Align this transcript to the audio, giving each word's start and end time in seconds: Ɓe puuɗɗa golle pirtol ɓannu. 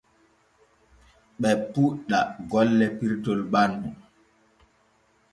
Ɓe 1.41 1.49
puuɗɗa 1.71 2.19
golle 2.51 2.85
pirtol 2.97 3.39
ɓannu. 3.51 3.89